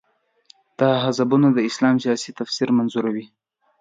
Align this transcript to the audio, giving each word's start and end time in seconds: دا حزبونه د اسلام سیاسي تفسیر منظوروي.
دا 0.79 0.89
حزبونه 1.03 1.47
د 1.53 1.57
اسلام 1.69 1.95
سیاسي 2.03 2.31
تفسیر 2.39 2.67
منظوروي. 2.77 3.25